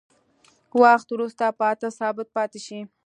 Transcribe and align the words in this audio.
وخت 0.81 1.07
وروسته 1.11 1.45
په 1.57 1.63
اته 1.73 1.87
ثابت 1.99 2.27
پاتې 2.35 2.59
شي. 2.65 2.79